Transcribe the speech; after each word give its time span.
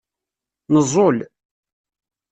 Neẓẓul. 0.73 1.17